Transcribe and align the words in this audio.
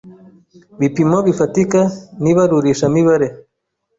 bipimo 0.79 1.17
bifatika 1.27 1.79
n’ibarurishamibare. 2.21 3.27